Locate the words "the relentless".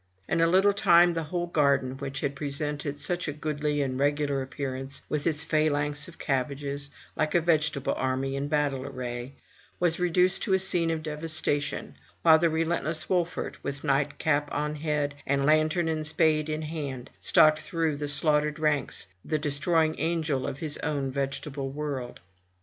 12.39-13.07